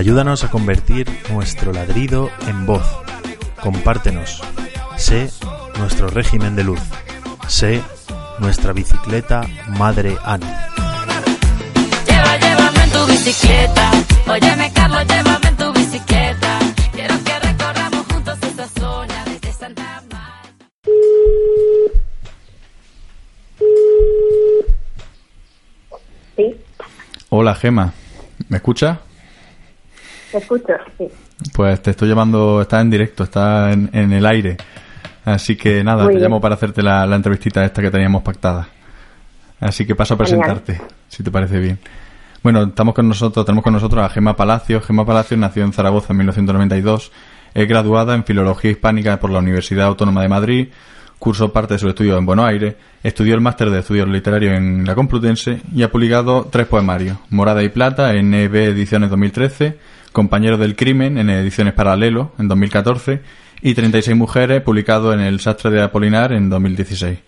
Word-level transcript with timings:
Ayúdanos 0.00 0.44
a 0.44 0.50
convertir 0.50 1.06
nuestro 1.30 1.74
ladrido 1.74 2.30
en 2.48 2.64
voz. 2.64 2.86
Compártenos. 3.60 4.42
Sé 4.96 5.30
nuestro 5.78 6.08
régimen 6.08 6.56
de 6.56 6.64
luz. 6.64 6.80
Sé 7.48 7.82
nuestra 8.38 8.72
bicicleta 8.72 9.42
Madre 9.68 10.16
Ani. 10.24 10.46
Lleva, 12.06 12.36
llévame 12.38 12.82
en 12.82 12.90
tu 12.92 13.06
bicicleta. 13.08 13.90
Óyeme, 14.26 14.72
Carlos, 14.72 15.06
llévame 15.06 15.48
en 15.48 15.56
tu 15.58 15.72
bicicleta. 15.74 16.58
Quiero 16.94 17.14
que 17.22 17.38
recorramos 17.38 18.06
juntos 18.06 18.38
esta 18.40 18.68
zona 18.68 19.24
desde 19.26 19.52
Santa 19.52 20.02
Marta. 20.10 20.48
Sí, 26.36 26.56
Hola, 27.28 27.54
Gema. 27.54 27.92
¿Me 28.48 28.56
escuchas? 28.56 28.96
Te 30.30 30.38
escucho, 30.38 30.72
sí. 30.98 31.08
Pues 31.54 31.80
te 31.82 31.90
estoy 31.90 32.08
llamando, 32.08 32.60
está 32.62 32.80
en 32.80 32.90
directo, 32.90 33.24
está 33.24 33.72
en, 33.72 33.90
en 33.92 34.12
el 34.12 34.26
aire. 34.26 34.56
Así 35.24 35.56
que 35.56 35.82
nada, 35.84 36.04
Muy 36.04 36.12
te 36.14 36.18
bien. 36.18 36.24
llamo 36.24 36.40
para 36.40 36.54
hacerte 36.54 36.82
la, 36.82 37.06
la 37.06 37.16
entrevistita 37.16 37.64
esta 37.64 37.82
que 37.82 37.90
teníamos 37.90 38.22
pactada. 38.22 38.68
Así 39.60 39.86
que 39.86 39.94
paso 39.94 40.14
a 40.14 40.16
Genial. 40.16 40.40
presentarte, 40.62 40.80
si 41.08 41.22
te 41.22 41.30
parece 41.30 41.58
bien. 41.58 41.78
Bueno, 42.42 42.62
estamos 42.62 42.94
con 42.94 43.06
nosotros, 43.06 43.44
tenemos 43.44 43.62
con 43.62 43.74
nosotros 43.74 44.02
a 44.02 44.08
Gema 44.08 44.34
Palacio. 44.34 44.80
Gema 44.80 45.04
Palacio 45.04 45.36
nació 45.36 45.62
en 45.64 45.72
Zaragoza 45.74 46.12
en 46.14 46.18
1992. 46.18 47.12
Es 47.52 47.68
graduada 47.68 48.14
en 48.14 48.24
Filología 48.24 48.70
Hispánica 48.70 49.20
por 49.20 49.30
la 49.30 49.40
Universidad 49.40 49.86
Autónoma 49.86 50.22
de 50.22 50.28
Madrid. 50.28 50.68
Cursó 51.18 51.52
parte 51.52 51.74
de 51.74 51.78
sus 51.80 51.90
estudios 51.90 52.18
en 52.18 52.24
Buenos 52.24 52.46
Aires. 52.46 52.76
Estudió 53.02 53.34
el 53.34 53.42
máster 53.42 53.68
de 53.68 53.80
estudios 53.80 54.08
literarios 54.08 54.56
en 54.56 54.86
la 54.86 54.94
Complutense 54.94 55.60
y 55.74 55.82
ha 55.82 55.90
publicado 55.90 56.48
tres 56.50 56.66
poemarios. 56.66 57.18
Morada 57.28 57.62
y 57.62 57.68
Plata 57.68 58.14
en 58.14 58.32
EB 58.32 58.54
Ediciones 58.70 59.10
2013. 59.10 59.76
Compañero 60.12 60.58
del 60.58 60.76
Crimen 60.76 61.18
en 61.18 61.30
Ediciones 61.30 61.74
Paralelo 61.74 62.32
en 62.38 62.48
2014. 62.48 63.20
Y 63.62 63.74
36 63.74 64.16
Mujeres 64.16 64.62
publicado 64.62 65.12
en 65.12 65.20
El 65.20 65.38
Sastre 65.40 65.70
de 65.70 65.82
Apolinar 65.82 66.32
en 66.32 66.48
2016. 66.48 67.18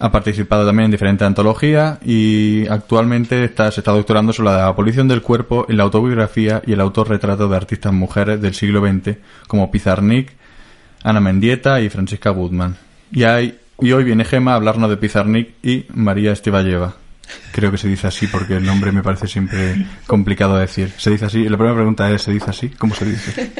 Ha 0.00 0.10
participado 0.10 0.66
también 0.66 0.86
en 0.86 0.90
diferentes 0.90 1.24
antologías 1.24 1.98
y 2.04 2.66
actualmente 2.66 3.44
está, 3.44 3.70
se 3.70 3.80
está 3.80 3.92
doctorando 3.92 4.32
sobre 4.32 4.50
la 4.50 4.66
abolición 4.66 5.06
del 5.06 5.22
cuerpo 5.22 5.64
en 5.68 5.76
la 5.76 5.84
autobiografía 5.84 6.60
y 6.66 6.72
el 6.72 6.80
autorretrato 6.80 7.46
de 7.46 7.56
artistas 7.56 7.92
mujeres 7.92 8.40
del 8.42 8.54
siglo 8.54 8.80
XX 8.84 9.18
como 9.46 9.70
Pizarnik, 9.70 10.32
Ana 11.04 11.20
Mendieta 11.20 11.80
y 11.80 11.88
Francisca 11.88 12.30
Gutmann. 12.30 12.76
Y, 13.12 13.22
hay, 13.22 13.60
y 13.80 13.92
hoy 13.92 14.02
viene 14.02 14.24
Gema 14.24 14.54
a 14.54 14.56
hablarnos 14.56 14.90
de 14.90 14.96
Pizarnik 14.96 15.54
y 15.62 15.86
María 15.94 16.32
Estevalleva. 16.32 16.96
Creo 17.52 17.70
que 17.70 17.78
se 17.78 17.88
dice 17.88 18.06
así 18.06 18.26
porque 18.26 18.56
el 18.56 18.64
nombre 18.64 18.92
me 18.92 19.02
parece 19.02 19.26
siempre 19.26 19.74
complicado 20.06 20.54
de 20.54 20.62
decir. 20.62 20.90
¿Se 20.96 21.10
dice 21.10 21.26
así? 21.26 21.48
La 21.48 21.56
primera 21.56 21.76
pregunta 21.76 22.10
es, 22.10 22.22
¿se 22.22 22.32
dice 22.32 22.50
así? 22.50 22.70
¿Cómo 22.70 22.94
se 22.94 23.04
dice? 23.04 23.52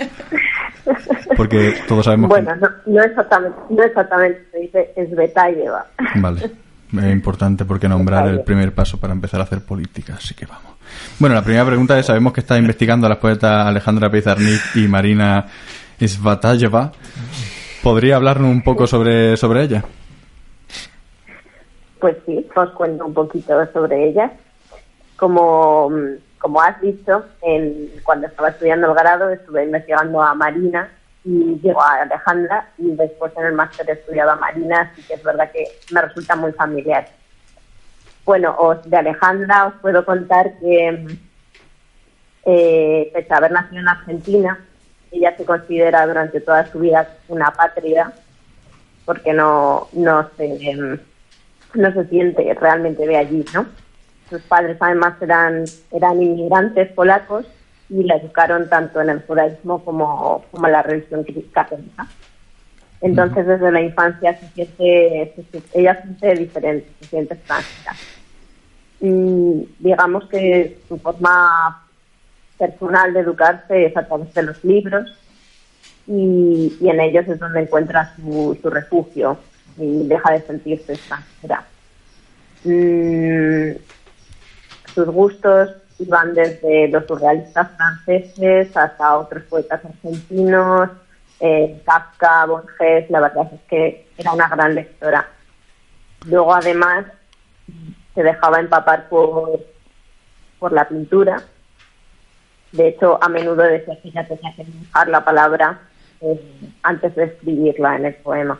Porque 1.37 1.77
todos 1.89 2.05
sabemos 2.05 2.29
que... 2.29 2.43
Bueno, 2.43 2.57
no, 2.61 2.93
no 2.93 3.03
exactamente, 3.03 3.59
no 3.71 3.83
exactamente, 3.83 4.41
se 4.51 4.59
dice 4.59 4.93
Esbetayeva. 4.97 5.87
Vale. 6.17 6.51
Es 6.93 7.13
importante 7.13 7.65
porque 7.65 7.89
nombrar 7.89 8.29
el 8.29 8.43
primer 8.43 8.73
paso 8.75 9.01
para 9.01 9.15
empezar 9.15 9.41
a 9.41 9.45
hacer 9.45 9.61
política, 9.63 10.15
así 10.19 10.35
que 10.35 10.45
vamos. 10.45 10.73
Bueno, 11.19 11.35
la 11.35 11.43
primera 11.43 11.65
pregunta 11.65 11.99
es, 11.99 12.07
sabemos 12.07 12.35
que 12.35 12.41
está 12.41 12.59
investigando 12.59 13.07
a 13.07 13.11
las 13.11 13.19
poetas 13.19 13.67
Alejandra 13.67 14.11
Pizarnik 14.11 14.61
y 14.77 14.89
Marina 14.89 15.47
Svatayeva. 15.99 16.93
¿Podría 17.83 18.17
hablarnos 18.17 18.51
un 18.51 18.63
poco 18.63 18.87
sobre, 18.87 19.37
sobre 19.37 19.63
ella? 19.63 19.85
Pues 22.03 22.17
sí, 22.27 22.45
os 22.57 22.71
cuento 22.73 23.07
un 23.07 23.15
poquito 23.15 23.65
sobre 23.73 24.09
ella. 24.09 24.33
Como, 25.17 25.89
como 26.39 26.61
has 26.61 26.81
dicho, 26.81 27.25
en- 27.43 27.91
cuando 28.03 28.27
estaba 28.27 28.49
estudiando 28.49 28.89
el 28.89 28.95
grado 28.95 29.31
estuve 29.31 29.63
investigando 29.63 30.21
a 30.21 30.35
Marina 30.35 30.91
y 31.25 31.61
llegó 31.63 31.81
a 31.81 32.03
Alejandra 32.03 32.71
y 32.77 32.91
después 32.97 33.33
en 33.37 33.45
el 33.47 33.53
máster 33.53 33.89
he 33.89 33.93
estudiado 33.93 34.33
a 34.33 34.37
Marina, 34.37 34.91
así 34.93 35.03
que 35.05 35.15
es 35.15 35.23
verdad 35.23 35.53
que 35.53 35.65
me 35.93 36.03
resulta 36.03 36.35
muy 36.35 36.51
familiar. 36.51 37.07
Bueno, 38.25 38.57
os, 38.59 38.83
de 38.91 38.97
Alejandra 38.97 39.67
os 39.67 39.75
puedo 39.75 40.05
contar 40.05 40.59
que 40.59 41.07
eh, 42.45 43.11
pese 43.15 43.33
a 43.33 43.37
haber 43.37 43.53
nacido 43.53 43.81
en 43.81 43.89
Argentina, 43.89 44.59
ella 45.13 45.37
se 45.37 45.45
considera 45.45 46.05
durante 46.05 46.41
toda 46.41 46.67
su 46.67 46.81
vida 46.81 47.09
una 47.29 47.53
patria 47.53 48.13
porque 49.05 49.33
no, 49.33 49.87
no 49.93 50.29
se 50.37 50.47
em, 50.71 50.99
no 51.75 51.93
se 51.93 52.05
siente 52.07 52.53
realmente 52.61 53.07
de 53.07 53.17
allí, 53.17 53.45
¿no? 53.55 53.67
Sus 54.31 54.43
padres 54.43 54.77
además 54.81 55.15
eran, 55.21 55.65
eran 55.91 56.23
inmigrantes 56.23 56.91
polacos 56.93 57.47
y 57.89 58.03
la 58.05 58.17
educaron 58.17 58.69
tanto 58.69 59.01
en 59.01 59.11
el 59.11 59.21
judaísmo 59.23 59.85
como, 59.85 60.45
como 60.51 60.67
en 60.67 60.73
la 60.73 60.83
religión 60.83 61.25
católica. 61.53 62.07
Entonces 63.01 63.47
desde 63.47 63.73
la 63.73 63.81
infancia 63.83 64.39
se 64.39 64.47
siente, 64.49 65.33
se 65.37 65.43
siente- 65.51 65.79
ella 65.79 65.97
se 65.97 66.03
siente 66.09 66.35
diferente, 66.41 66.89
se 67.01 67.07
siente 67.09 67.35
extranjera. 67.35 67.93
Y 69.01 69.69
digamos 69.81 70.27
que 70.29 70.79
su 70.89 70.97
forma 70.99 71.85
personal 72.59 73.13
de 73.13 73.21
educarse 73.21 73.87
es 73.87 73.97
a 73.97 74.07
través 74.07 74.33
de 74.33 74.43
los 74.45 74.65
libros 74.65 75.13
y, 76.07 76.77
y 76.81 76.89
en 76.89 77.01
ellos 77.01 77.27
es 77.29 77.39
donde 77.41 77.63
encuentra 77.63 78.15
su, 78.17 78.57
su 78.63 78.71
refugio 78.71 79.37
y 79.77 80.07
deja 80.07 80.33
de 80.33 80.43
sentirse 80.43 80.93
extranjera. 80.95 81.65
Mm, 82.65 83.73
sus 84.95 85.07
gustos 85.07 85.71
iban 85.99 86.35
desde 86.35 86.89
los 86.89 87.07
surrealistas 87.07 87.69
franceses 87.77 88.77
hasta 88.77 89.19
otros 89.19 89.43
poetas 89.45 89.85
argentinos, 89.85 90.91
eh, 91.41 91.81
Kafka, 91.85 92.47
Borges, 92.47 93.11
la 93.11 93.21
verdad 93.21 93.49
es 93.53 93.61
que 93.69 94.07
era 94.17 94.33
una 94.33 94.49
gran 94.49 94.75
lectora. 94.75 95.29
Luego 96.27 96.55
además 96.55 97.07
se 98.15 98.23
dejaba 98.23 98.61
empapar 98.61 99.09
por, 99.09 99.61
por 100.59 100.73
la 100.73 100.89
pintura. 100.89 101.43
De 102.71 102.89
hecho, 102.89 103.19
a 103.23 103.29
menudo 103.29 103.63
decía 103.63 104.01
que 104.01 104.09
ella 104.09 104.27
tenía 104.27 104.55
que 104.55 104.65
dibujar 104.65 105.09
la 105.09 105.25
palabra 105.25 105.81
eh, 106.21 106.41
antes 106.83 107.15
de 107.17 107.25
escribirla 107.25 107.97
en 107.97 108.07
el 108.07 108.15
poema. 108.15 108.59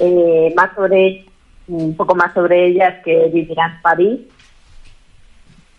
Eh, 0.00 0.52
más 0.56 0.74
sobre 0.74 1.24
un 1.68 1.96
poco 1.96 2.14
más 2.14 2.32
sobre 2.34 2.66
ella 2.66 2.88
es 2.88 3.04
que 3.04 3.28
vivirá 3.32 3.66
en 3.66 3.82
París 3.82 4.20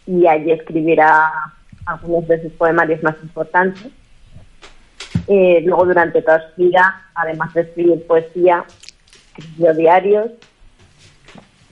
y 0.06 0.26
allí 0.28 0.52
escribirá 0.52 1.32
algunos 1.86 2.28
de 2.28 2.42
sus 2.42 2.52
poemarios 2.54 3.02
más 3.04 3.16
importantes. 3.22 3.88
Eh, 5.28 5.62
luego, 5.66 5.86
durante 5.86 6.22
toda 6.22 6.50
su 6.50 6.64
vida, 6.64 7.10
además 7.14 7.54
de 7.54 7.62
escribir 7.62 8.08
poesía, 8.08 8.64
escribió 9.38 9.74
diarios, 9.74 10.32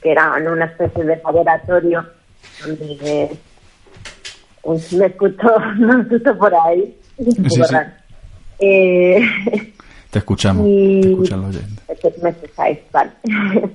que 0.01 0.11
eran 0.11 0.47
una 0.47 0.65
especie 0.65 1.03
de 1.03 1.17
laboratorio 1.17 2.05
donde 2.65 2.97
eh, 3.01 3.37
uy, 4.63 4.81
me 4.97 5.05
escucho, 5.05 5.47
me 5.77 6.01
escucho 6.01 6.37
por 6.37 6.53
ahí. 6.53 6.97
Sí, 7.17 7.31
sí. 7.31 7.61
Eh, 8.57 9.19
Te 10.15 10.19
escuchamos, 10.19 10.65
Y- 10.65 11.01
te 11.01 11.09
escuchan 11.11 11.41
los 11.41 11.49
oyentes. 11.57 11.83
es 11.89 11.99
que 11.99 12.13
me 12.23 12.29
escucháis, 12.29 12.79
vale. 12.93 13.11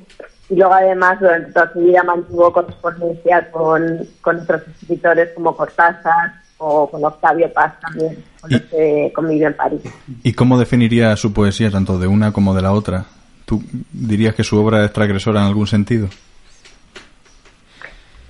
y 0.48 0.54
luego 0.56 0.72
además 0.72 1.20
durante 1.20 1.52
toda 1.52 1.70
su 1.70 1.80
vida 1.80 2.02
mantuvo 2.02 2.50
correspondencia 2.50 3.50
con, 3.50 4.08
con 4.22 4.40
otros 4.40 4.62
escritores 4.80 5.28
como 5.34 5.54
Cortázar 5.54 6.40
o 6.56 6.90
con 6.90 7.04
Octavio 7.04 7.52
Paz 7.52 7.74
también, 7.82 8.24
con 8.40 8.50
los 8.52 8.62
que 8.62 9.12
convivió 9.14 9.48
en 9.48 9.54
París. 9.54 9.82
¿Y 10.22 10.32
cómo 10.32 10.58
definiría 10.58 11.14
su 11.16 11.30
poesía 11.34 11.70
tanto 11.70 11.98
de 11.98 12.06
una 12.06 12.32
como 12.32 12.54
de 12.54 12.62
la 12.62 12.72
otra? 12.72 13.04
¿Tú 13.44 13.62
dirías 13.92 14.34
que 14.34 14.42
su 14.42 14.58
obra 14.58 14.82
es 14.86 14.92
transgresora 14.94 15.40
en 15.40 15.46
algún 15.46 15.66
sentido? 15.66 16.08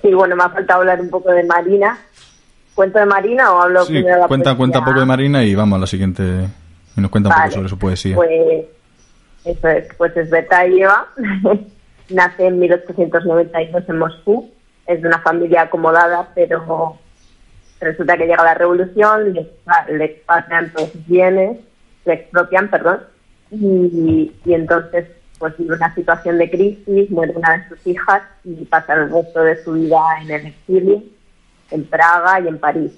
Sí, 0.01 0.13
bueno, 0.13 0.35
me 0.35 0.43
ha 0.43 0.49
faltado 0.49 0.81
hablar 0.81 0.99
un 0.99 1.09
poco 1.09 1.31
de 1.31 1.43
Marina. 1.45 1.97
¿Cuento 2.75 2.99
de 2.99 3.05
Marina 3.05 3.53
o 3.53 3.61
hablo 3.61 3.85
Sí, 3.85 3.93
primero 3.93 4.15
de 4.15 4.21
la 4.23 4.27
cuenta, 4.27 4.43
poesía? 4.49 4.57
cuenta 4.57 4.79
un 4.79 4.85
poco 4.85 4.99
de 4.99 5.05
Marina 5.05 5.43
y 5.45 5.55
vamos 5.55 5.77
a 5.77 5.79
la 5.79 5.87
siguiente. 5.87 6.47
Nos 6.95 7.09
cuenta 7.09 7.29
un 7.29 7.35
Vale, 7.35 7.43
poco 7.43 7.55
sobre 7.55 7.69
su 7.69 7.79
poesía. 7.79 8.15
Pues, 8.15 8.65
eso 9.45 9.67
es, 9.67 9.87
pues 9.97 10.15
es 10.17 10.29
Betayeva. 10.29 11.07
Nace 12.09 12.47
en 12.47 12.59
1892 12.59 13.83
en 13.87 13.97
Moscú. 13.97 14.51
Es 14.87 15.01
de 15.01 15.07
una 15.07 15.19
familia 15.19 15.63
acomodada, 15.63 16.29
pero 16.35 16.97
resulta 17.79 18.17
que 18.17 18.27
llega 18.27 18.43
la 18.43 18.53
revolución, 18.53 19.33
le, 19.33 19.49
le 19.89 20.05
expatrian 20.05 20.71
todos 20.73 20.91
sus 20.91 21.07
bienes, 21.07 21.57
le 22.05 22.13
expropian, 22.13 22.69
perdón, 22.69 23.01
y, 23.51 24.31
y 24.45 24.53
entonces 24.53 25.07
pues 25.41 25.57
vive 25.57 25.75
una 25.75 25.93
situación 25.95 26.37
de 26.37 26.51
crisis, 26.51 27.09
muere 27.09 27.33
una 27.35 27.57
de 27.57 27.69
sus 27.69 27.87
hijas 27.87 28.21
y 28.43 28.63
pasa 28.65 28.93
el 28.93 29.11
resto 29.11 29.41
de 29.41 29.63
su 29.63 29.73
vida 29.73 29.99
en 30.21 30.29
el 30.29 30.45
exilio, 30.45 31.01
en 31.71 31.83
Praga 31.85 32.39
y 32.39 32.47
en 32.47 32.59
París. 32.59 32.91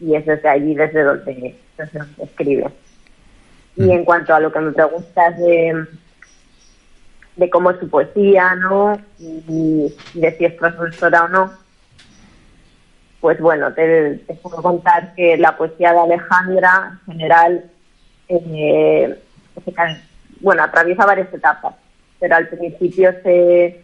Y 0.00 0.16
es 0.16 0.26
desde 0.26 0.48
allí 0.48 0.74
desde 0.74 1.04
donde, 1.04 1.56
desde 1.78 1.98
donde 2.00 2.24
escribe. 2.24 2.66
Y 3.76 3.90
en 3.90 4.04
cuanto 4.04 4.34
a 4.34 4.40
lo 4.40 4.52
que 4.52 4.60
me 4.60 4.72
preguntas 4.72 5.38
de, 5.38 5.86
de 7.36 7.50
cómo 7.50 7.70
es 7.70 7.78
su 7.78 7.88
poesía, 7.88 8.54
¿no? 8.54 8.98
Y, 9.18 9.94
de 10.14 10.36
si 10.36 10.44
es 10.44 10.56
transgresora 10.56 11.24
o 11.24 11.28
no, 11.28 11.52
pues 13.20 13.40
bueno, 13.40 13.72
te, 13.74 14.20
puedo 14.42 14.62
contar 14.62 15.14
que 15.14 15.36
la 15.36 15.56
poesía 15.56 15.92
de 15.92 16.00
Alejandra 16.00 16.98
en 17.06 17.12
general 17.12 17.64
eh, 18.28 19.22
bueno, 20.40 20.62
atraviesa 20.62 21.06
varias 21.06 21.32
etapas, 21.32 21.74
pero 22.18 22.36
al 22.36 22.48
principio 22.48 23.12
se 23.22 23.82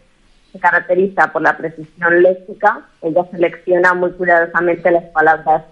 caracteriza 0.59 1.31
por 1.31 1.41
la 1.41 1.57
precisión 1.57 2.21
léxica. 2.21 2.81
Ella 3.01 3.25
selecciona 3.31 3.93
muy 3.93 4.11
cuidadosamente 4.11 4.91
las 4.91 5.05
palabras 5.05 5.63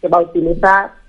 que 0.00 0.08
va 0.08 0.18
a 0.18 0.22
utilizar. 0.22 0.99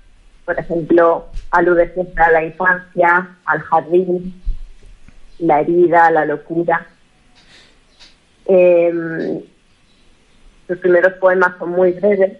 Por 0.44 0.58
ejemplo, 0.58 1.26
alude 1.50 1.92
siempre 1.94 2.22
a 2.22 2.30
la 2.30 2.44
infancia, 2.44 3.36
al 3.44 3.60
jardín, 3.60 4.42
la 5.38 5.60
herida, 5.60 6.10
la 6.10 6.24
locura. 6.24 6.86
Eh, 8.46 9.44
sus 10.66 10.78
primeros 10.78 11.12
poemas 11.14 11.54
son 11.58 11.70
muy 11.70 11.92
breves, 11.92 12.38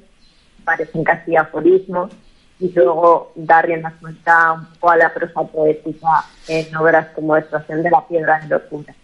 parecen 0.65 1.05
casi 1.05 1.37
aforismos, 1.37 2.11
y 2.63 2.73
luego 2.73 3.33
da 3.35 3.61
rienda 3.63 3.93
suelta 4.01 4.53
un 4.53 4.67
poco 4.67 4.91
a 4.91 4.97
la 4.97 5.13
prosa 5.13 5.43
poética 5.43 6.25
en 6.47 6.75
obras 6.77 7.09
como 7.15 7.37
Extracción 7.37 7.83
de 7.83 7.91
la 7.91 8.07
Piedra 8.07 8.41
de 8.41 8.49
Locura. 8.49 8.95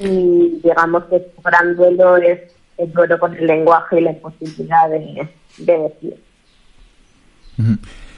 Y 0.00 0.60
digamos 0.62 1.04
que 1.04 1.30
su 1.34 1.42
gran 1.42 1.76
duelo 1.76 2.16
es 2.16 2.52
el 2.78 2.92
duelo 2.92 3.18
con 3.18 3.34
el 3.36 3.46
lenguaje 3.46 4.00
y 4.00 4.02
la 4.02 4.10
imposibilidad 4.10 4.88
de, 4.90 5.28
de 5.58 5.78
decir. 5.78 6.27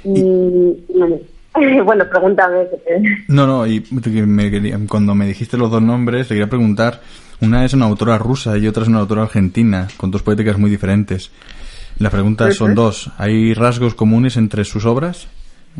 Y, 0.05 0.21
y, 0.21 1.81
bueno, 1.85 2.05
pregúntame. 2.09 2.67
No, 3.29 3.47
no, 3.47 3.67
y 3.67 3.85
me 3.91 4.51
quería- 4.51 4.79
cuando 4.89 5.15
me 5.15 5.27
dijiste 5.27 5.57
los 5.57 5.71
dos 5.71 5.83
nombres, 5.83 6.29
te 6.29 6.35
quería 6.35 6.49
preguntar, 6.49 7.01
una 7.41 7.65
es 7.65 7.73
una 7.75 7.87
autora 7.87 8.19
rusa 8.19 8.57
y 8.59 8.67
otra 8.69 8.83
es 8.83 8.89
una 8.89 9.01
autora 9.01 9.23
argentina, 9.23 9.89
con 9.97 10.11
dos 10.11 10.23
poéticas 10.23 10.59
muy 10.59 10.71
diferentes. 10.71 11.31
Las 11.99 12.13
preguntas 12.13 12.55
son 12.55 12.75
dos. 12.75 13.11
¿Hay 13.19 13.53
rasgos 13.55 13.95
comunes 13.95 14.37
entre 14.37 14.65
sus 14.65 14.85
obras, 14.87 15.27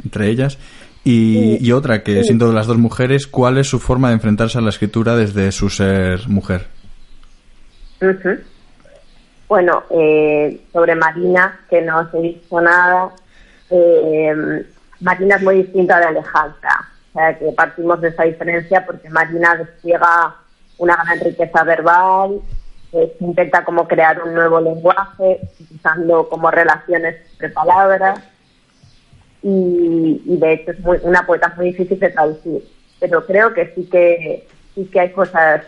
entre 0.05 0.29
ellas? 0.29 0.59
Y, 1.03 1.57
y 1.67 1.73
otra, 1.73 2.03
que 2.03 2.25
siendo 2.25 2.53
las 2.53 2.67
dos 2.67 2.77
mujeres, 2.77 3.27
¿cuál 3.27 3.57
es 3.57 3.69
su 3.69 3.79
forma 3.79 4.09
de 4.09 4.15
enfrentarse 4.15 4.59
a 4.59 4.61
la 4.61 4.69
escritura 4.69 5.17
desde 5.17 5.51
su 5.51 5.71
ser 5.71 6.29
mujer? 6.29 6.67
Bueno, 9.49 9.83
eh, 9.91 10.61
sobre 10.73 10.95
Marina, 10.95 11.59
que 11.69 11.81
no 11.83 12.01
os 12.01 12.15
he 12.15 12.21
dicho 12.23 12.61
nada, 12.61 13.11
eh, 13.71 14.67
Marina 15.01 15.37
es 15.37 15.43
muy 15.43 15.63
distinta 15.63 15.99
de 15.99 16.07
Alejandra. 16.07 16.89
O 17.11 17.13
sea, 17.13 17.39
que 17.39 17.53
partimos 17.53 18.01
de 18.01 18.09
esa 18.09 18.25
diferencia 18.25 18.85
porque 18.87 19.09
Marina 19.11 19.57
despliega 19.57 20.37
una 20.79 20.97
gran 20.97 21.21
riqueza 21.21 21.65
verbal, 21.65 22.41
eh, 22.93 23.17
intenta 23.21 23.65
como 23.65 23.87
crear 23.87 24.23
un 24.23 24.35
nuevo 24.35 24.61
lenguaje, 24.61 25.41
utilizando 25.61 26.29
como 26.29 26.51
relaciones 26.51 27.17
entre 27.33 27.51
palabras, 27.51 28.21
y, 29.43 30.37
de 30.39 30.53
hecho 30.53 30.73
es 30.73 31.03
una 31.03 31.25
poeta 31.27 31.53
muy 31.57 31.67
difícil 31.67 31.99
de 31.99 32.11
traducir. 32.11 32.65
Pero 32.99 33.25
creo 33.27 33.55
que 33.55 33.73
sí 33.75 33.89
que 33.91 34.47
sí 34.75 34.85
que 34.87 35.01
hay 35.01 35.13
cosas, 35.13 35.63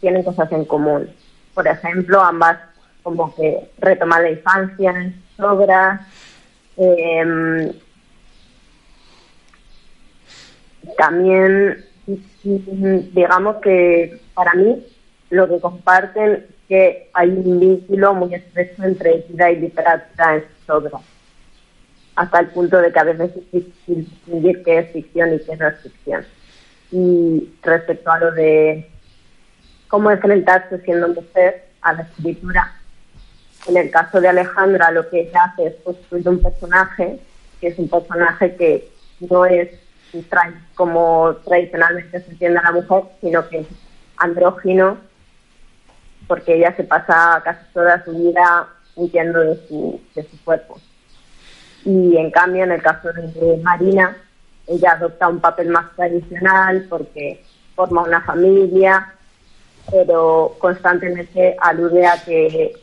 tienen 0.00 0.22
cosas 0.22 0.50
en 0.52 0.64
común. 0.64 1.10
Por 1.54 1.66
ejemplo, 1.66 2.20
ambas 2.20 2.58
como 3.02 3.34
que 3.34 3.70
retoman 3.78 4.22
la 4.22 4.30
infancia 4.30 4.90
en 4.90 5.22
sus. 5.36 6.00
Em, 6.80 7.72
también, 10.96 11.84
digamos 12.42 13.56
que 13.56 14.18
para 14.32 14.54
mí 14.54 14.82
lo 15.28 15.46
que 15.46 15.60
comparten 15.60 16.32
es 16.32 16.42
que 16.68 17.10
hay 17.12 17.28
un 17.28 17.60
vínculo 17.60 18.14
muy 18.14 18.34
estrecho 18.34 18.82
entre 18.82 19.24
vida 19.28 19.50
y 19.50 19.56
literatura 19.56 20.36
en 20.36 20.44
sus 20.58 20.70
obras, 20.70 21.02
hasta 22.16 22.40
el 22.40 22.46
punto 22.48 22.78
de 22.78 22.90
que 22.90 22.98
a 22.98 23.04
veces 23.04 23.30
es 23.36 23.52
difícil 23.52 24.04
distinguir 24.06 24.62
qué 24.62 24.78
es 24.78 24.92
ficción 24.92 25.34
y 25.34 25.38
qué 25.40 25.56
no 25.56 25.68
es 25.68 25.80
ficción. 25.80 26.24
Y 26.92 27.50
respecto 27.62 28.10
a 28.10 28.18
lo 28.20 28.32
de 28.32 28.90
cómo 29.88 30.10
enfrentarse 30.10 30.80
siendo 30.80 31.08
mujer 31.08 31.66
a 31.82 31.92
la 31.92 32.02
escritura, 32.02 32.79
en 33.66 33.76
el 33.76 33.90
caso 33.90 34.20
de 34.20 34.28
Alejandra 34.28 34.90
lo 34.90 35.08
que 35.08 35.20
ella 35.20 35.44
hace 35.44 35.66
es 35.66 35.74
construir 35.84 36.28
un 36.28 36.42
personaje, 36.42 37.20
que 37.60 37.68
es 37.68 37.78
un 37.78 37.88
personaje 37.88 38.56
que 38.56 38.88
no 39.20 39.44
es 39.44 39.70
como 40.74 41.36
tradicionalmente 41.44 42.20
se 42.20 42.30
entiende 42.30 42.58
a 42.58 42.62
la 42.62 42.72
mujer, 42.72 43.04
sino 43.20 43.48
que 43.48 43.60
es 43.60 43.66
andrógino, 44.16 44.98
porque 46.26 46.56
ella 46.56 46.74
se 46.76 46.84
pasa 46.84 47.40
casi 47.44 47.60
toda 47.72 48.04
su 48.04 48.12
vida 48.12 48.68
huyendo 48.96 49.40
de 49.40 49.56
su, 49.68 50.00
de 50.14 50.22
su 50.24 50.42
cuerpo. 50.44 50.78
Y 51.84 52.16
en 52.16 52.30
cambio, 52.30 52.64
en 52.64 52.72
el 52.72 52.82
caso 52.82 53.12
de 53.12 53.60
Marina, 53.62 54.16
ella 54.66 54.92
adopta 54.92 55.28
un 55.28 55.40
papel 55.40 55.68
más 55.68 55.94
tradicional 55.96 56.86
porque 56.88 57.42
forma 57.74 58.02
una 58.02 58.20
familia, 58.20 59.14
pero 59.90 60.56
constantemente 60.58 61.56
alude 61.60 62.06
a 62.06 62.22
que 62.22 62.74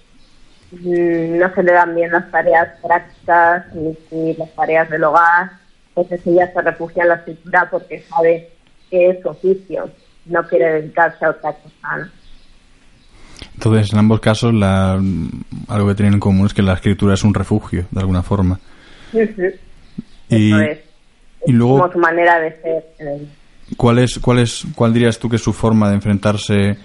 no 0.71 1.53
se 1.53 1.63
le 1.63 1.71
dan 1.71 1.95
bien 1.95 2.11
las 2.11 2.29
tareas 2.29 2.67
prácticas 2.81 3.73
ni, 3.73 3.97
ni 4.11 4.33
las 4.35 4.53
tareas 4.53 4.89
del 4.89 5.03
hogar. 5.03 5.51
Entonces 5.95 6.25
ella 6.27 6.51
se 6.51 6.61
refugia 6.61 7.03
en 7.03 7.09
la 7.09 7.15
escritura 7.15 7.67
porque 7.71 8.01
sabe 8.03 8.49
que 8.89 9.09
es 9.09 9.25
oficio, 9.25 9.89
no 10.25 10.43
quiere 10.43 10.81
dedicarse 10.81 11.25
a 11.25 11.29
otra 11.31 11.53
cosa. 11.53 11.97
¿no? 11.97 12.07
Entonces, 13.53 13.91
en 13.91 13.99
ambos 13.99 14.19
casos, 14.19 14.53
la, 14.53 14.93
algo 15.67 15.87
que 15.87 15.95
tienen 15.95 16.15
en 16.15 16.19
común 16.19 16.45
es 16.45 16.53
que 16.53 16.61
la 16.61 16.73
escritura 16.73 17.13
es 17.13 17.23
un 17.23 17.33
refugio, 17.33 17.85
de 17.89 17.99
alguna 17.99 18.21
forma. 18.21 18.59
Y, 19.13 19.19
Eso 19.19 19.41
es. 20.61 20.79
y 21.45 21.51
luego, 21.53 21.79
como 21.79 21.91
su 21.93 21.99
manera 21.99 22.39
de 22.39 22.51
ser. 22.61 22.85
eh, 22.99 23.27
¿cuál, 23.75 23.99
es, 23.99 24.19
cuál, 24.19 24.39
es, 24.39 24.65
¿cuál 24.75 24.93
dirías 24.93 25.17
tú 25.17 25.29
que 25.29 25.37
es 25.37 25.41
su 25.41 25.53
forma 25.53 25.89
de 25.89 25.95
enfrentarse 25.95 26.77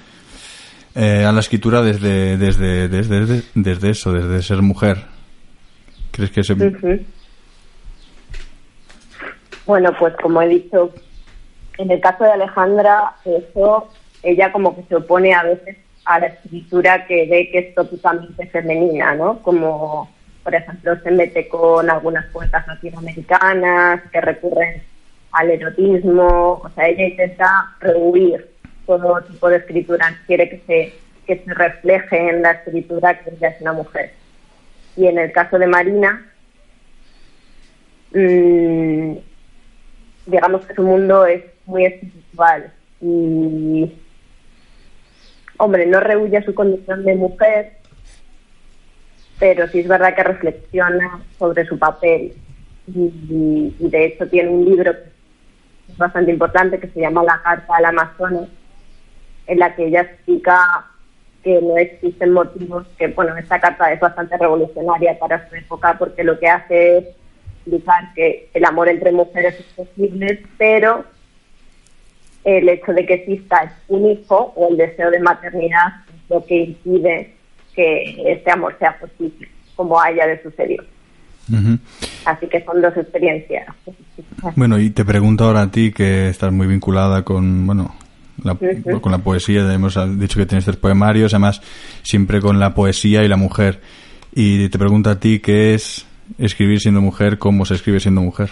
eh, 0.95 1.25
a 1.25 1.33
la 1.33 1.41
escritura 1.41 1.83
desde, 1.83 2.37
desde, 2.37 2.89
desde, 2.89 3.43
desde, 3.55 3.91
eso, 3.91 4.13
desde 4.13 4.43
ser 4.43 4.63
mujer? 4.63 4.99
¿Crees 6.11 6.31
que 6.31 6.43
se... 6.43 6.55
Bueno, 9.65 9.91
pues 9.99 10.15
como 10.21 10.43
he 10.43 10.49
dicho, 10.49 10.93
en 11.79 11.91
el 11.91 12.01
caso 12.01 12.25
de 12.25 12.33
Alejandra, 12.33 13.15
eso, 13.25 13.89
ella 14.23 14.53
como 14.53 14.75
que 14.77 14.83
se 14.83 14.97
opone 14.97 15.33
a 15.33 15.45
veces 15.45 15.77
a 16.05 16.19
la 16.19 16.27
escritura 16.27 17.07
que 17.07 17.27
ve 17.27 17.49
que 17.51 17.59
es 17.59 17.75
tópicamente 17.75 18.47
femenina, 18.47 19.15
¿no? 19.15 19.39
Como, 19.39 20.11
por 20.43 20.55
ejemplo, 20.55 20.99
se 21.01 21.11
mete 21.11 21.49
con 21.49 21.89
algunas 21.89 22.27
poetas 22.27 22.67
latinoamericanas 22.67 24.03
que 24.11 24.21
recurren 24.21 24.83
al 25.31 25.51
erotismo, 25.51 26.61
o 26.63 26.71
sea, 26.75 26.89
ella 26.89 27.07
intenta 27.07 27.75
rehuir 27.81 28.52
todo 28.87 29.23
tipo 29.23 29.49
de 29.49 29.57
escritura, 29.57 30.19
quiere 30.27 30.49
que 30.49 30.63
se, 30.67 30.95
que 31.27 31.45
se 31.45 31.55
refleje 31.55 32.29
en 32.29 32.43
la 32.43 32.53
escritura 32.53 33.19
que 33.21 33.31
ella 33.31 33.49
es 33.49 33.61
una 33.61 33.73
mujer. 33.73 34.13
Y 34.97 35.07
en 35.07 35.19
el 35.19 35.33
caso 35.33 35.59
de 35.59 35.67
Marina, 35.67 36.31
mm, 38.13 39.13
digamos 40.27 40.67
que 40.67 40.75
su 40.75 40.83
mundo 40.83 41.27
es 41.27 41.43
muy 41.67 41.87
espiritual 41.87 42.73
y, 43.01 43.93
hombre, 45.59 45.87
no 45.87 46.01
rehuye 46.01 46.43
su 46.43 46.55
condición 46.55 47.05
de 47.05 47.15
mujer, 47.15 47.73
pero 49.39 49.67
sí 49.69 49.81
es 49.81 49.89
verdad 49.89 50.15
que 50.15 50.23
reflexiona 50.23 51.21
sobre 51.39 51.65
su 51.67 51.79
papel 51.79 52.35
y, 52.87 53.75
de 53.79 54.05
hecho 54.05 54.29
tiene 54.29 54.51
un 54.51 54.65
libro 54.65 54.93
que 54.93 55.93
es 55.93 55.99
bastante 55.99 56.31
importante 56.31 56.79
que 56.79 56.89
se 56.89 57.01
llama 57.01 57.23
La 57.25 57.41
Carta 57.43 57.77
al 57.77 57.85
Amazonas, 57.85 58.49
en 59.47 59.59
la 59.59 59.75
que 59.75 59.87
ella 59.87 60.03
explica 60.03 60.87
que 61.43 61.61
no 61.61 61.77
existen 61.77 62.33
motivos, 62.33 62.87
que 62.97 63.09
bueno, 63.09 63.37
esta 63.37 63.61
carta 63.61 63.93
es 63.93 64.01
bastante 64.01 64.37
revolucionaria 64.37 65.19
para 65.19 65.49
su 65.49 65.57
época 65.57 65.97
porque 65.99 66.23
lo 66.23 66.39
que 66.39 66.49
hace 66.49 66.99
es 66.99 67.05
explicar 67.57 68.13
que 68.15 68.49
el 68.55 68.65
amor 68.65 68.89
entre 68.89 69.13
mujeres 69.13 69.59
es 69.59 69.67
posible, 69.87 70.43
pero 70.57 71.05
el 72.45 72.69
hecho 72.69 72.93
de 72.93 73.07
que 73.07 73.15
exista 73.15 73.73
un 73.89 74.11
hijo 74.11 74.53
o 74.57 74.69
el 74.71 74.77
deseo 74.77 75.11
de 75.11 75.21
maternidad 75.21 75.89
es 76.09 76.31
lo 76.31 76.45
que 76.45 76.57
impide 76.57 77.35
que 77.75 78.33
este 78.33 78.51
amor 78.51 78.77
sea 78.79 78.99
posible, 78.99 79.49
como 79.75 80.01
a 80.01 80.11
ella 80.11 80.27
le 80.27 80.43
sucedió. 80.43 80.83
Ujú. 81.49 81.79
Así 82.25 82.47
que 82.47 82.65
son 82.65 82.81
dos 82.81 82.97
experiencias. 82.97 83.67
Bueno, 84.57 84.79
y 84.79 84.91
te 84.91 85.05
pregunto 85.05 85.45
ahora 85.45 85.63
a 85.63 85.71
ti 85.71 85.93
que 85.93 86.29
estás 86.29 86.53
muy 86.53 86.67
vinculada 86.67 87.23
con, 87.23 87.67
bueno, 87.67 87.95
la, 88.45 88.57
con 89.01 89.13
la 89.13 89.19
poesía, 89.19 89.73
hemos 89.73 89.99
dicho 90.19 90.39
que 90.39 90.47
tienes 90.47 90.65
tres 90.65 90.77
poemarios, 90.77 91.33
además 91.35 91.61
siempre 92.03 92.41
con 92.41 92.59
la 92.59 92.75
poesía 92.75 93.23
y 93.25 93.29
la 93.29 93.37
mujer. 93.37 93.81
Y 94.35 94.69
te 94.69 94.79
pregunto 94.79 95.11
a 95.11 95.19
ti 95.21 95.41
qué 95.41 95.75
es 95.75 96.07
escribir 96.39 96.81
siendo 96.81 97.01
mujer, 97.01 97.39
cómo 97.39 97.65
se 97.65 97.75
escribe 97.75 98.01
siendo 98.01 98.21
mujer. 98.23 98.51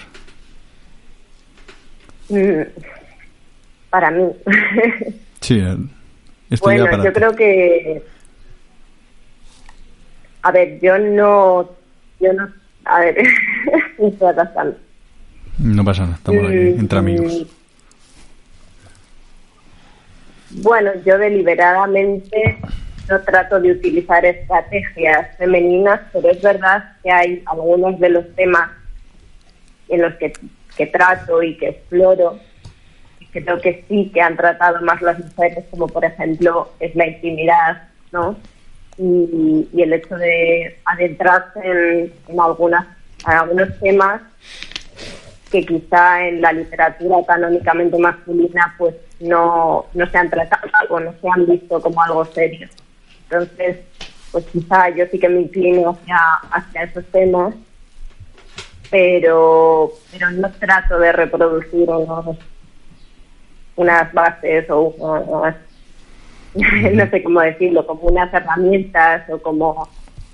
Mm, 2.29 2.63
Para 3.91 4.11
mí. 4.11 4.25
Sí, 5.41 5.55
eh, 5.59 5.75
esto 6.51 6.67
bueno, 6.67 6.85
para 6.85 7.03
yo 7.05 7.11
ti. 7.13 7.15
creo 7.15 7.35
que 7.35 8.03
A 10.43 10.53
ver, 10.53 10.79
yo 10.83 10.99
no, 10.99 11.71
yo 12.21 12.33
no, 12.35 12.47
a 12.85 13.01
ver, 13.01 13.17
me. 13.99 14.77
No 15.59 15.83
pasa 15.83 16.03
nada, 16.03 16.17
estamos 16.17 16.45
aquí 16.45 16.55
Mm, 16.57 16.81
entre 16.81 16.99
amigos. 16.99 17.47
Bueno, 20.63 20.91
yo 21.07 21.17
deliberadamente 21.17 22.59
no 23.09 23.21
trato 23.23 23.59
de 23.61 23.73
utilizar 23.73 24.27
estrategias 24.27 25.35
femeninas, 25.39 26.03
pero 26.13 26.31
es 26.31 26.43
verdad 26.43 26.97
que 27.03 27.11
hay 27.11 27.43
algunos 27.47 27.99
de 27.99 28.11
los 28.11 28.37
temas 28.37 28.71
en 29.89 30.03
los 30.03 30.15
que, 30.17 30.35
que 30.77 30.87
trato 30.87 31.43
y 31.43 31.57
que 31.57 31.69
exploro, 31.71 32.39
que 33.33 33.43
creo 33.43 33.59
que 33.59 33.87
sí 33.89 34.11
que 34.13 34.21
han 34.21 34.37
tratado 34.37 34.83
más 34.83 35.01
las 35.01 35.19
mujeres, 35.19 35.65
como 35.71 35.87
por 35.87 36.05
ejemplo 36.05 36.71
es 36.79 36.95
la 36.95 37.07
intimidad, 37.07 37.89
¿no? 38.13 38.37
Y, 38.99 39.67
y 39.73 39.83
el 39.83 39.95
hecho 39.95 40.15
de 40.17 40.79
adentrarse 40.85 41.59
en, 41.65 42.13
en 42.29 42.41
algunas, 42.41 42.87
en 43.27 43.33
algunos 43.33 43.81
temas 43.81 44.21
que 45.51 45.65
quizá 45.65 46.29
en 46.29 46.43
la 46.43 46.53
literatura 46.53 47.17
canónicamente 47.27 47.97
masculina 47.97 48.75
pues 48.77 48.95
no, 49.21 49.87
no 49.95 50.07
se 50.11 50.19
han 50.19 50.31
tratado 50.31 50.67
o 50.89 51.01
no 51.01 51.13
se 51.21 51.29
han 51.29 51.47
visto 51.47 51.81
como 51.81 52.03
algo 52.03 52.25
serio. 52.25 52.69
Entonces, 53.25 53.79
pues 54.33 54.45
quizá 54.47 54.89
yo 54.91 55.05
sí 55.11 55.19
que 55.19 55.29
me 55.29 55.43
inclino 55.43 55.91
hacia, 55.91 56.17
hacia 56.51 56.83
esos 56.85 57.05
temas, 57.07 57.55
pero, 58.91 59.93
pero 60.11 60.31
no 60.33 60.51
trato 60.53 60.99
de 60.99 61.13
reproducir 61.13 61.89
unos, 61.89 62.37
unas 63.77 64.13
bases 64.13 64.69
o 64.71 64.81
unas, 64.81 65.57
no 66.55 67.11
sé 67.11 67.23
cómo 67.23 67.41
decirlo, 67.41 67.87
como 67.87 68.03
unas 68.03 68.33
herramientas 68.33 69.29
o 69.31 69.39
como, 69.39 69.89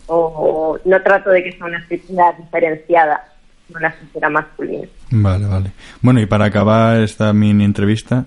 o 0.07 0.79
no 0.85 1.03
trato 1.03 1.31
de 1.31 1.43
que 1.43 1.53
sea 1.53 1.67
una 1.67 1.79
escritura 1.79 2.35
diferenciada 2.39 3.33
una 3.75 3.89
escritura 3.89 4.31
masculina. 4.31 4.87
Vale, 5.11 5.47
vale. 5.47 5.73
Bueno, 6.01 6.21
y 6.21 6.27
para 6.27 6.47
acabar 6.47 7.01
esta 7.01 7.33
mini 7.33 7.65
entrevista, 7.65 8.27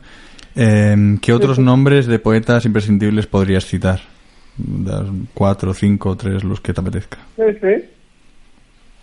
eh, 0.56 1.18
¿qué 1.22 1.34
otros 1.34 1.60
nombres 1.60 2.08
de 2.08 2.20
poetas 2.20 2.66
imprescindibles 2.66 3.28
podrías 3.28 3.66
citar? 3.66 4.00
Das 4.58 5.08
cuatro, 5.34 5.74
cinco, 5.74 6.18
tres, 6.18 6.44
los 6.44 6.60
que 6.60 6.74
te 6.74 6.82
apetezca. 6.82 7.18
Ujú. 7.38 7.84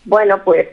Bueno, 0.04 0.42
pues 0.44 0.68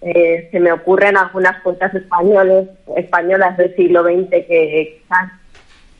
eh, 0.00 0.48
se 0.50 0.60
me 0.60 0.72
ocurren 0.72 1.16
algunas 1.16 1.60
poetas 1.62 1.94
españoles, 1.94 2.68
españolas 2.96 3.56
del 3.56 3.74
siglo 3.74 4.04
XX 4.04 4.30
que 4.30 5.00
quizás 5.02 5.32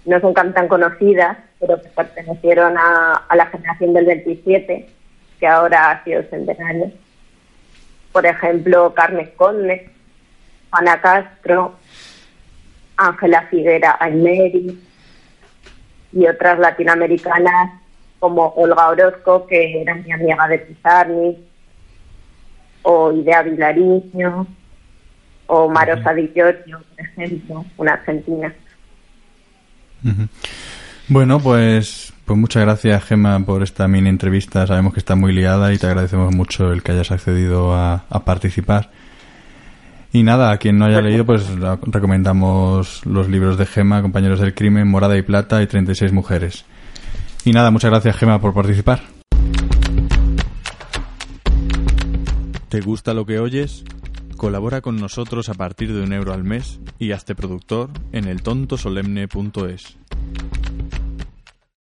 no 0.04 0.20
son 0.20 0.34
tan, 0.34 0.68
conocidas, 0.68 1.36
pero 1.58 1.82
que 1.82 1.88
pertenecieron 1.88 2.78
a, 2.78 3.24
a 3.28 3.36
la 3.36 3.46
generación 3.46 3.92
del 3.92 4.06
27, 4.06 4.88
que 5.40 5.46
ahora 5.46 5.90
ha 5.90 6.04
sido 6.04 6.22
centenario. 6.30 6.92
Por 8.12 8.24
ejemplo, 8.24 8.94
Carmen 8.94 9.30
Conde, 9.36 9.90
Ana 10.70 11.00
Castro, 11.00 11.74
Ángela 12.98 13.42
Figuera 13.50 13.96
Aymeri 14.00 14.78
y 16.12 16.26
otras 16.26 16.58
latinoamericanas 16.58 17.80
como 18.18 18.48
Olga 18.56 18.88
Orozco, 18.88 19.46
que 19.46 19.82
era 19.82 19.94
mi 19.94 20.10
amiga 20.12 20.48
de 20.48 20.58
Pizarnik, 20.58 21.38
o 22.82 23.12
Idea 23.12 23.42
Vilariño, 23.42 24.46
o 25.46 25.68
Marosa 25.68 26.12
Di 26.14 26.30
Giorgio, 26.34 26.80
por 26.96 27.06
ejemplo, 27.06 27.64
una 27.76 27.92
argentina. 27.92 28.52
Bueno, 31.08 31.40
pues, 31.40 32.12
pues 32.24 32.38
muchas 32.38 32.64
gracias, 32.64 33.04
Gema, 33.04 33.38
por 33.40 33.62
esta 33.62 33.88
mini 33.88 34.08
entrevista. 34.08 34.66
Sabemos 34.66 34.92
que 34.92 35.00
está 35.00 35.14
muy 35.14 35.32
liada 35.32 35.72
y 35.72 35.78
te 35.78 35.86
agradecemos 35.86 36.34
mucho 36.34 36.72
el 36.72 36.82
que 36.82 36.92
hayas 36.92 37.10
accedido 37.12 37.74
a, 37.74 38.04
a 38.10 38.24
participar. 38.24 38.90
Y 40.12 40.22
nada, 40.22 40.50
a 40.50 40.56
quien 40.58 40.78
no 40.78 40.86
haya 40.86 41.00
leído, 41.02 41.26
pues 41.26 41.50
la- 41.58 41.78
recomendamos 41.82 43.04
los 43.04 43.28
libros 43.28 43.58
de 43.58 43.66
Gema, 43.66 44.00
Compañeros 44.02 44.40
del 44.40 44.54
Crimen, 44.54 44.88
Morada 44.88 45.16
y 45.18 45.22
Plata 45.22 45.62
y 45.62 45.66
36 45.66 46.12
Mujeres. 46.12 46.64
Y 47.44 47.52
nada, 47.52 47.70
muchas 47.70 47.90
gracias, 47.90 48.16
Gema, 48.16 48.40
por 48.40 48.54
participar. 48.54 49.00
¿Te 52.68 52.80
gusta 52.80 53.14
lo 53.14 53.24
que 53.26 53.38
oyes? 53.38 53.84
Colabora 54.36 54.80
con 54.80 54.96
nosotros 54.96 55.48
a 55.48 55.54
partir 55.54 55.92
de 55.92 56.02
un 56.02 56.12
euro 56.12 56.32
al 56.32 56.44
mes 56.44 56.80
y 56.98 57.12
hazte 57.12 57.34
productor 57.34 57.90
en 58.12 58.28
eltontosolemne.es. 58.28 59.96